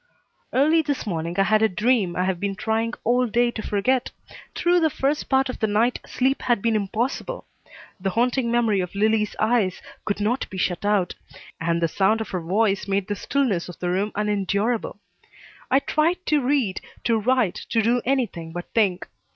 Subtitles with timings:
[0.51, 4.09] Early this morning I had a dream I have been trying all day to forget.
[4.55, 7.45] Through the first part of the night sleep had been impossible.
[7.99, 11.13] The haunting memory of Lillie's eyes could not be shut out,
[11.59, 14.97] and the sound of her voice made the stillness of the room unendurable.
[15.69, 19.07] I tried to read, to write, to do anything but think.